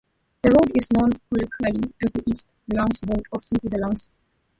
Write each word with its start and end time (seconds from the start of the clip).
The 0.41 0.49
road 0.49 0.71
is 0.75 0.87
known 0.97 1.11
colloquially 1.29 1.93
as 2.03 2.11
the 2.13 2.23
"East 2.27 2.47
Lancs 2.69 3.03
Road" 3.03 3.21
or 3.31 3.39
simply 3.39 3.69
"the 3.69 3.77
Lancs". 3.77 4.09